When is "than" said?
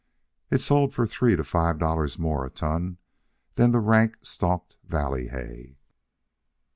3.53-3.71